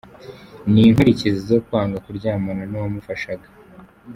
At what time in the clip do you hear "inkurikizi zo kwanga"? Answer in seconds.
0.87-1.97